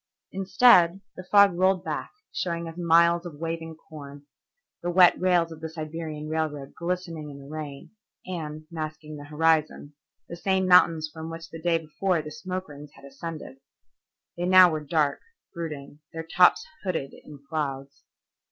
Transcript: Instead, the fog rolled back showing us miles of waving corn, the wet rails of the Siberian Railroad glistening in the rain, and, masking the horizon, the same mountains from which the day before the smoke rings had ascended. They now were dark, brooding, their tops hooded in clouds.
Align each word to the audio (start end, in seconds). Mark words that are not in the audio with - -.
Instead, 0.31 1.01
the 1.15 1.23
fog 1.23 1.53
rolled 1.53 1.83
back 1.83 2.11
showing 2.31 2.67
us 2.67 2.75
miles 2.75 3.23
of 3.23 3.35
waving 3.35 3.75
corn, 3.75 4.25
the 4.81 4.89
wet 4.89 5.13
rails 5.19 5.51
of 5.51 5.61
the 5.61 5.69
Siberian 5.69 6.27
Railroad 6.27 6.73
glistening 6.73 7.29
in 7.29 7.37
the 7.37 7.47
rain, 7.47 7.91
and, 8.25 8.65
masking 8.71 9.15
the 9.17 9.25
horizon, 9.25 9.93
the 10.27 10.35
same 10.35 10.65
mountains 10.67 11.07
from 11.13 11.29
which 11.29 11.51
the 11.51 11.61
day 11.61 11.77
before 11.77 12.19
the 12.23 12.31
smoke 12.31 12.67
rings 12.67 12.89
had 12.95 13.05
ascended. 13.05 13.59
They 14.37 14.45
now 14.47 14.71
were 14.71 14.83
dark, 14.83 15.19
brooding, 15.53 15.99
their 16.13 16.23
tops 16.23 16.65
hooded 16.83 17.13
in 17.13 17.37
clouds. 17.47 18.03